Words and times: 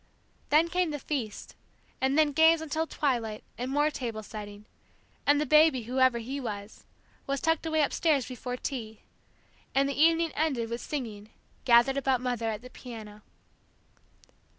Then 0.49 0.67
came 0.67 0.89
the 0.89 0.97
feast, 0.97 1.53
and 2.01 2.17
then 2.17 2.31
games 2.31 2.59
until 2.59 2.87
twilight, 2.87 3.43
and 3.55 3.69
more 3.69 3.91
table 3.91 4.23
setting; 4.23 4.65
and 5.27 5.39
the 5.39 5.45
baby, 5.45 5.83
whoever 5.83 6.17
he 6.17 6.39
was, 6.39 6.85
was 7.27 7.39
tucked 7.39 7.67
away 7.67 7.83
upstairs 7.83 8.25
before 8.25 8.57
tea, 8.57 9.01
and 9.75 9.87
the 9.87 9.93
evening 9.93 10.31
ended 10.35 10.71
with 10.71 10.81
singing, 10.81 11.29
gathered 11.65 11.97
about 11.97 12.19
Mother 12.19 12.49
at 12.49 12.63
the 12.63 12.71
piano. 12.71 13.21